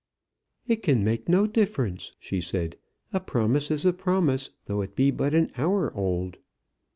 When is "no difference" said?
1.29-2.11